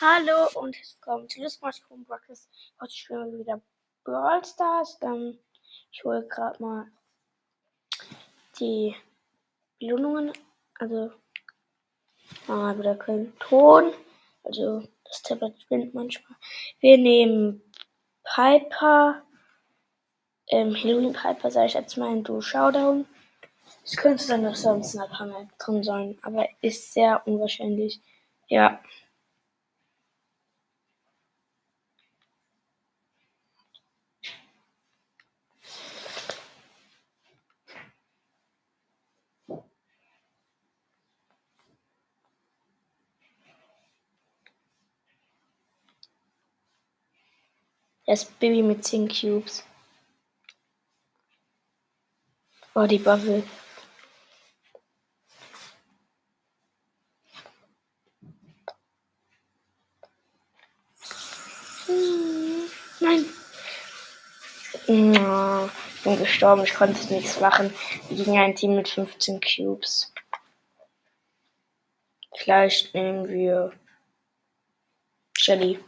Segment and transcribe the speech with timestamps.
[0.00, 2.50] Hallo und willkommen zu Lustmarsch Breakfast.
[2.78, 3.62] Heute spielen wir wieder
[4.04, 4.98] Brawl Stars.
[5.00, 5.38] Ähm,
[5.90, 6.86] ich hole gerade mal
[8.60, 8.94] die
[9.80, 10.32] Belohnungen.
[10.78, 11.10] Also,
[12.46, 13.94] mal wieder keinen Ton.
[14.44, 16.36] Also, das Tablet spinnt manchmal.
[16.80, 17.62] Wir nehmen
[18.24, 19.22] Piper.
[20.48, 23.06] Ähm, Halloween Piper, sage ich jetzt mal in Duo Showdown.
[23.84, 28.02] Es könnte sein, dass sonst ein Hammer drin sein, aber ist sehr unwahrscheinlich.
[28.48, 28.80] Ja.
[48.06, 49.64] Das Baby mit 10 Cubes.
[52.74, 53.42] Oh, die Bubble.
[61.86, 62.68] Hm,
[63.00, 63.24] nein.
[64.88, 67.74] Ich bin gestorben, ich konnte nichts machen.
[68.08, 70.12] Gegen ein Team mit 15 Cubes.
[72.36, 73.72] Vielleicht nehmen wir
[75.36, 75.80] Shelly.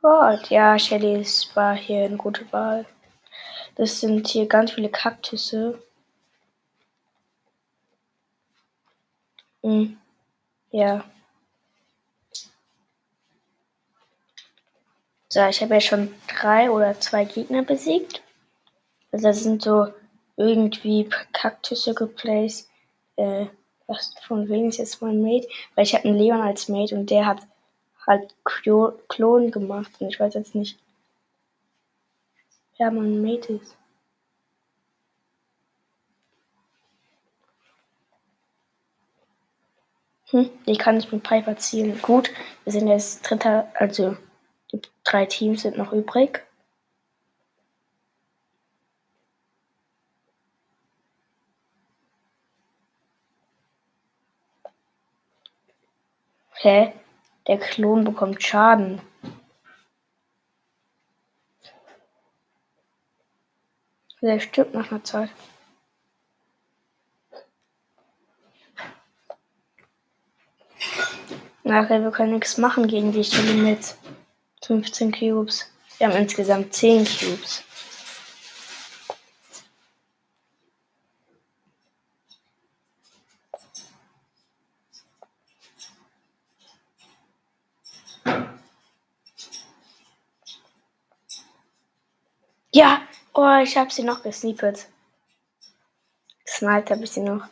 [0.00, 2.86] Gott, ja, Shelly war hier eine gute Wahl.
[3.78, 5.80] Das sind hier ganz viele Kaktüsse.
[9.62, 9.96] Hm.
[10.72, 11.04] Ja.
[15.28, 18.20] So, ich habe ja schon drei oder zwei Gegner besiegt.
[19.12, 19.86] Also das sind so
[20.36, 22.68] irgendwie Kaktüsse geplaced.
[23.14, 23.46] Äh,
[23.86, 25.46] was von wem ist jetzt mein Mate?
[25.76, 27.46] Weil ich habe einen Leon als Mate und der hat
[28.04, 29.92] halt Klon gemacht.
[30.00, 30.80] Und ich weiß jetzt nicht,
[32.80, 33.76] Mate ist.
[40.30, 42.00] Hm, ich kann nicht mit Piper zielen.
[42.02, 42.30] Gut,
[42.64, 44.16] wir sind jetzt dritter, also
[44.72, 46.44] die drei Teams sind noch übrig.
[56.60, 56.92] Hä?
[57.46, 59.00] Der Klon bekommt Schaden.
[64.20, 65.30] Der stirbt nach einer Zeit.
[71.62, 73.94] Nachher, wir können nichts machen gegen die Stelle mit
[74.64, 75.70] 15 Cubes.
[75.98, 77.62] Wir haben insgesamt 10 Cubes.
[92.72, 93.02] Ja,
[93.38, 94.88] oh, ich habe sie noch gesnippet.
[96.44, 97.44] Gesniped habe ich sie noch.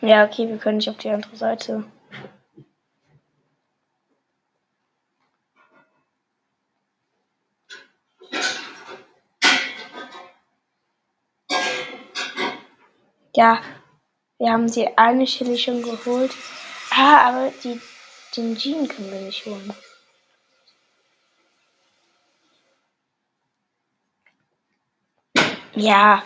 [0.00, 1.84] Ja, okay, wir können nicht auf die andere Seite.
[13.34, 13.60] Ja,
[14.38, 16.32] wir haben die eine Chili schon geholt.
[16.90, 17.80] Ah, aber die,
[18.36, 19.72] den Jean können wir nicht holen.
[25.74, 26.22] Ja,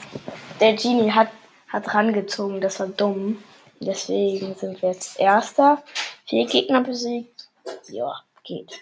[0.61, 1.29] der Genie hat,
[1.69, 3.43] hat rangezogen, das war dumm.
[3.81, 5.83] Deswegen sind wir jetzt Erster.
[6.27, 7.49] Vier Gegner besiegt.
[7.89, 8.81] Ja, geht.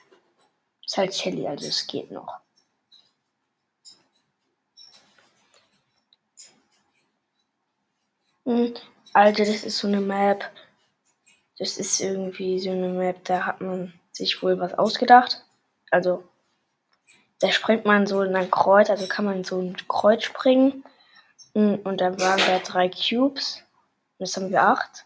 [0.84, 2.41] Ist halt Shelly, also es geht noch.
[8.44, 8.74] Hm,
[9.12, 10.50] Alter, das ist so eine Map.
[11.58, 15.44] Das ist irgendwie so eine Map, da hat man sich wohl was ausgedacht.
[15.90, 16.24] Also,
[17.40, 20.84] da springt man so in ein Kreuz, also kann man so ein Kreuz springen.
[21.54, 23.62] Hm, und dann waren da drei Cubes.
[24.18, 25.04] Jetzt haben wir acht.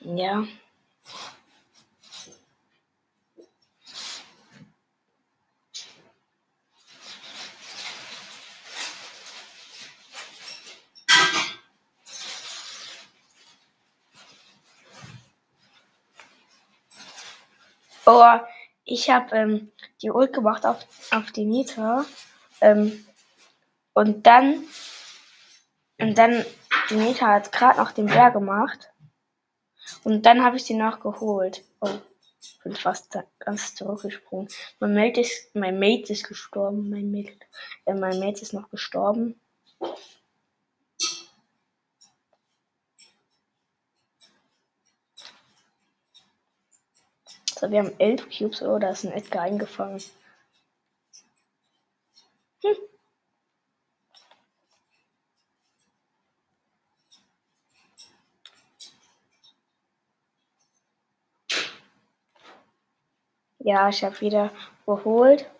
[0.00, 0.44] Ja.
[18.10, 18.24] Oh,
[18.84, 19.70] ich habe ähm,
[20.00, 20.78] die Ult gemacht auf,
[21.10, 22.06] auf die Nita.
[22.62, 23.04] Ähm,
[23.92, 24.64] und dann,
[25.98, 26.42] und dann,
[26.88, 28.90] die Nita hat gerade noch den Bär gemacht.
[30.04, 31.64] Und dann habe ich sie noch geholt.
[31.82, 31.98] Oh.
[32.40, 34.48] Ich bin fast ganz zurückgesprungen.
[34.80, 36.88] Mein Mate ist, mein Mate ist gestorben.
[36.88, 37.36] Mein Mate,
[37.84, 39.38] äh, mein Mate ist noch gestorben.
[47.58, 48.62] So, wir haben elf Cubes.
[48.62, 50.00] Oh, da ist ein Edgar eingefangen.
[52.62, 52.76] Hm.
[63.58, 64.52] Ja, ich habe wieder
[64.86, 65.50] geholt.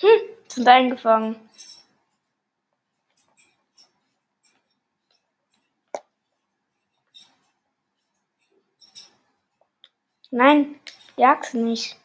[0.00, 0.08] Hm,
[0.48, 1.47] sind eingefangen.
[10.38, 10.76] Nein,
[11.16, 11.96] jag's nicht.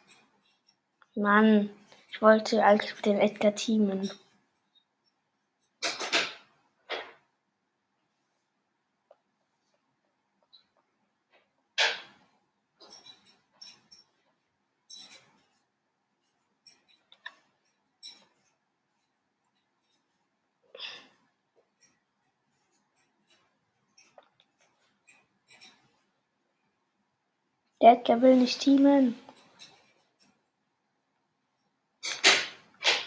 [1.13, 1.69] Mann,
[2.09, 4.09] ich wollte eigentlich mit den Edgar teamen.
[27.83, 29.19] Der Edgar will nicht teamen.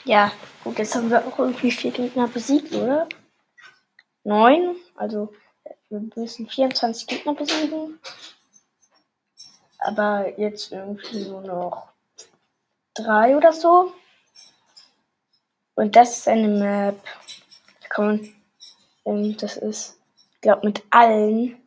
[0.05, 0.31] Ja,
[0.63, 3.09] gut, jetzt haben wir auch irgendwie vier Gegner besiegt, oder?
[4.23, 4.77] Neun.
[4.95, 5.33] Also
[5.89, 7.99] wir müssen 24 Gegner besiegen.
[9.79, 11.89] Aber jetzt irgendwie nur noch
[12.93, 13.95] drei oder so.
[15.75, 17.03] Und das ist eine Map.
[17.81, 18.35] Da kann
[19.05, 19.99] man, das ist,
[20.35, 21.66] ich glaube, mit allen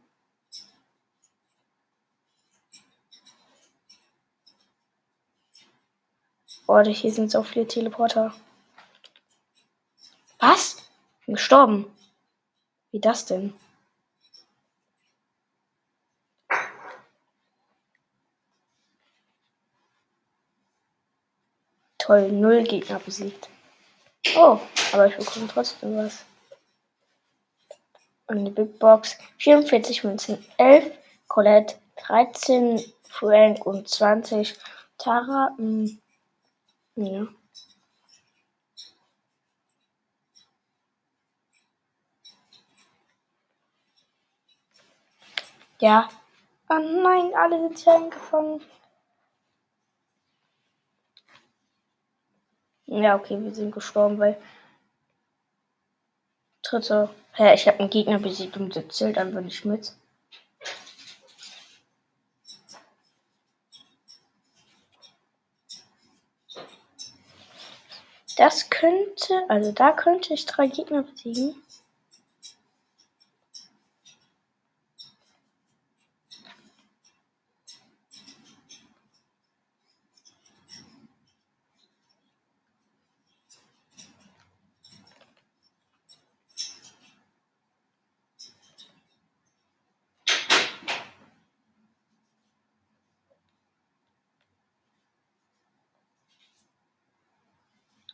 [6.72, 8.32] Oh, hier sind so viele Teleporter.
[10.38, 10.78] Was?
[11.20, 11.92] Ich bin gestorben.
[12.92, 13.56] Wie das denn?
[21.98, 23.50] Toll, null Gegner besiegt.
[24.36, 24.60] Oh,
[24.94, 26.24] aber ich bekomme trotzdem was.
[28.28, 30.96] Und die Big Box 44 Münzen, 11
[31.28, 34.56] Colette, 13 Frank und 20
[35.00, 35.56] Tara.
[35.58, 35.98] Mh.
[37.00, 37.28] Ja.
[45.80, 46.10] Ja.
[46.70, 48.62] Oh nein, alle sind hier eingefangen.
[52.88, 54.38] Ja, okay, wir sind gestorben, weil.
[56.64, 57.10] Dritte.
[57.38, 59.94] Ja, ich habe einen Gegner besiegt und das zählt einfach nicht mit.
[68.40, 71.62] Das könnte, also da könnte ich drei Gegner besiegen.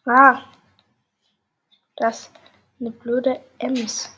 [0.07, 0.43] Ah,
[1.95, 2.29] das
[2.79, 4.11] eine blöde Ems.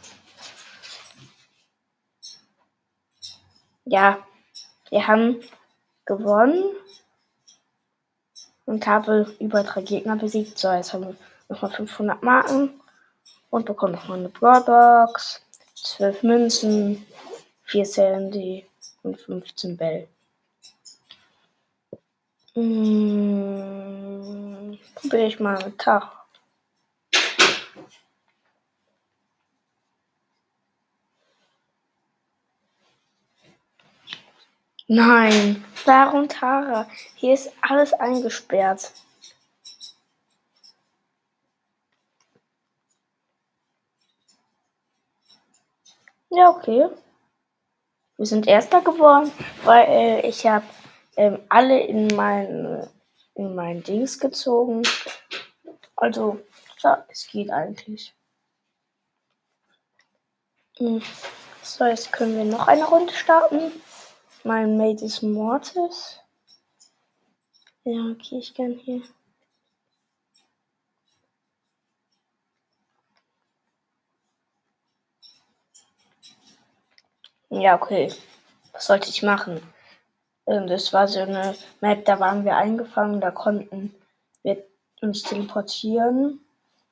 [3.85, 4.19] Ja,
[4.89, 5.41] wir haben
[6.05, 6.75] gewonnen
[8.65, 10.57] und habe über drei Gegner besiegt.
[10.57, 11.15] So, jetzt haben wir
[11.47, 12.81] nochmal 500 Marken
[13.49, 15.41] und bekommen nochmal eine Brawlbox,
[15.75, 17.05] 12 Münzen,
[17.63, 18.67] 4 Sandy
[19.03, 20.09] und 15 Bell.
[22.57, 23.59] Hm,
[25.27, 26.11] ich mal mit Tag.
[34.87, 35.63] Nein,
[36.15, 36.89] und Tara.
[37.13, 38.91] Hier ist alles eingesperrt.
[46.31, 46.87] Ja, okay.
[48.17, 49.31] Wir sind Erster geworden,
[49.63, 50.65] weil äh, ich habe
[51.17, 52.87] ähm, alle in mein,
[53.33, 54.83] in mein Dings gezogen.
[55.95, 56.39] Also,
[56.81, 58.13] ja, es geht eigentlich.
[60.77, 61.01] Hm.
[61.63, 63.71] So, jetzt können wir noch eine Runde starten.
[64.43, 66.19] Mein Mate ist Mortis.
[67.83, 69.01] Ja, okay, ich kann hier.
[77.49, 78.13] Ja, okay.
[78.73, 79.61] Was sollte ich machen?
[80.47, 83.93] Ähm, das war so eine Map, da waren wir eingefangen, da konnten
[84.43, 84.63] wir
[85.01, 86.39] uns teleportieren.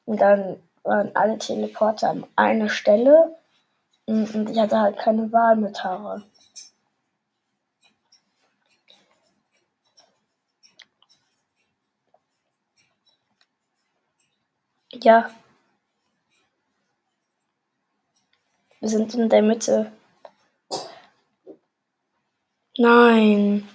[0.05, 3.37] Und dann waren alle Teleporter an einer Stelle.
[4.05, 6.21] Und ich hatte halt keine Wahl mit Tara.
[15.01, 15.29] Ja.
[18.79, 19.91] Wir sind in der Mitte.
[22.77, 23.67] Nein.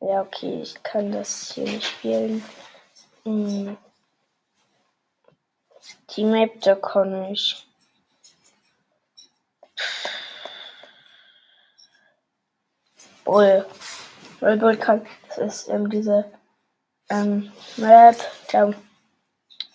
[0.00, 2.44] Ja, okay, ich kann das hier nicht spielen.
[3.24, 3.76] Hm.
[6.10, 7.66] Die Map, da kann ich.
[13.24, 13.66] Bull.
[14.40, 15.06] Bull, Bull kann.
[15.28, 16.30] Das ist ähm, diese
[17.10, 18.16] ähm, Map.
[18.50, 18.72] Da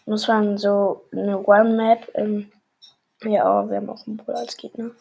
[0.06, 2.10] muss man so eine One-Map.
[2.16, 2.52] Ähm,
[3.24, 4.92] ja, aber wir haben auch einen Bull als Gegner.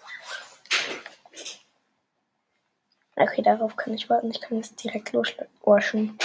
[3.20, 4.30] Okay, darauf kann ich warten.
[4.30, 6.18] Ich kann jetzt direkt loswaschen.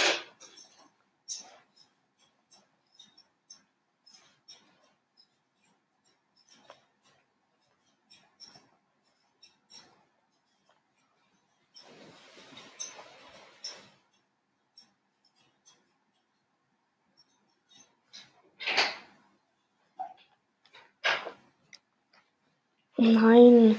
[22.98, 23.76] Nein.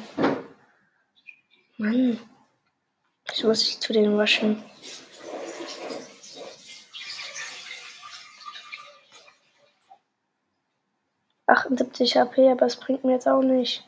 [1.77, 2.19] Mann.
[3.37, 4.63] Ich muss ich zu den waschen.
[11.45, 13.87] Achtundsiebzig HP, aber es bringt mir jetzt auch nicht.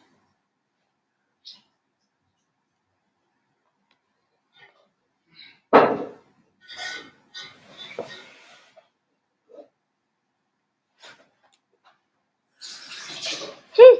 [13.72, 13.98] Hm,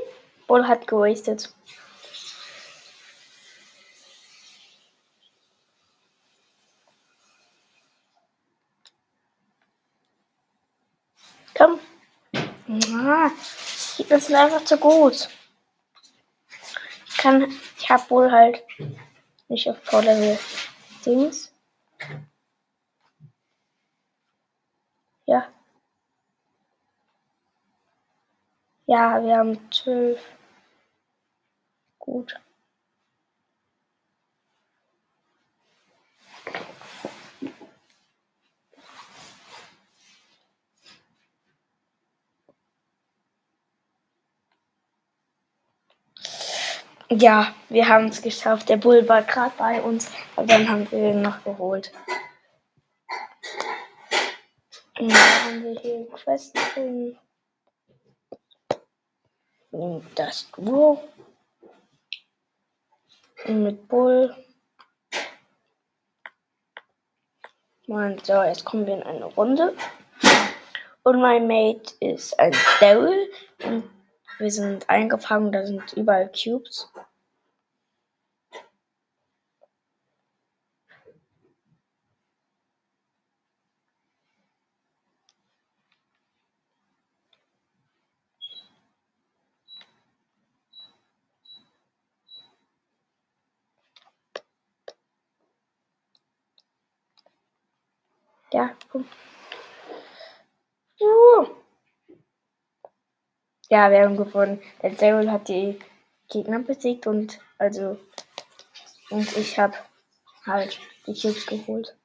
[0.48, 1.52] Bull hat gewastet.
[12.70, 13.32] Ah,
[13.98, 15.28] die sind einfach zu gut.
[17.08, 18.64] Ich kann, ich hab wohl halt
[19.48, 20.38] nicht auf Power Level
[21.04, 21.52] Dings.
[25.26, 25.48] Ja.
[28.86, 30.20] Ja, wir haben zwölf.
[31.98, 32.40] Gut.
[47.12, 48.70] Ja, wir haben es geschafft.
[48.70, 51.92] Der Bull war gerade bei uns, aber dann haben wir ihn noch geholt.
[55.00, 57.18] Und dann haben wir hier Quest drin.
[59.72, 61.02] Und das Duo.
[63.46, 64.36] Und mit Bull.
[67.88, 69.76] Und so, jetzt kommen wir in eine Runde.
[71.02, 73.32] Und mein Mate ist ein Daryl.
[73.64, 73.90] Und
[74.40, 76.90] wir sind eingefangen, da sind überall Cubes.
[98.52, 99.06] Ja, komm.
[103.70, 104.62] Ja, wir haben gewonnen.
[104.82, 105.78] Der Daryl hat die
[106.28, 108.00] Gegner besiegt und also
[109.12, 109.76] und ich habe
[110.46, 111.96] halt die Cubes geholt.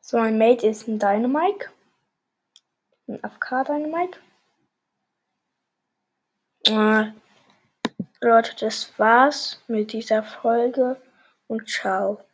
[0.00, 1.70] So, mein Mate ist ein Dynamite.
[3.08, 4.20] Ein AFK Dynamite.
[6.66, 7.12] Äh,
[8.20, 11.00] Leute, das war's mit dieser Folge
[11.48, 12.24] und ciao.